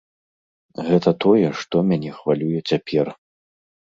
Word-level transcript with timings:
Гэта 0.87 1.11
тое, 1.25 1.47
што 1.59 1.75
мяне 1.91 2.11
хвалюе 2.17 2.59
цяпер. 2.71 3.13